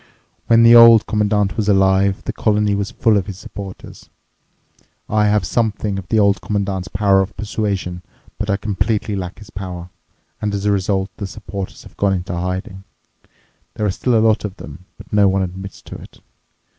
When 0.47 0.63
the 0.63 0.73
Old 0.75 1.05
Commandant 1.05 1.55
was 1.57 1.69
alive, 1.69 2.23
the 2.23 2.33
colony 2.33 2.73
was 2.73 2.89
full 2.89 3.17
of 3.17 3.27
his 3.27 3.37
supporters. 3.37 4.09
I 5.07 5.27
have 5.27 5.45
something 5.45 5.99
of 5.99 6.07
the 6.07 6.17
Old 6.17 6.41
Commandant's 6.41 6.87
power 6.87 7.21
of 7.21 7.37
persuasion, 7.37 8.01
but 8.39 8.49
I 8.49 8.57
completely 8.57 9.15
lack 9.15 9.37
his 9.37 9.51
power, 9.51 9.91
and 10.41 10.55
as 10.55 10.65
a 10.65 10.71
result 10.71 11.11
the 11.17 11.27
supporters 11.27 11.83
have 11.83 11.97
gone 11.97 12.13
into 12.13 12.33
hiding. 12.35 12.83
There 13.75 13.85
are 13.85 13.91
still 13.91 14.15
a 14.15 14.25
lot 14.27 14.43
of 14.43 14.55
them, 14.57 14.85
but 14.97 15.13
no 15.13 15.27
one 15.27 15.43
admits 15.43 15.83
to 15.83 15.95
it. 16.01 16.19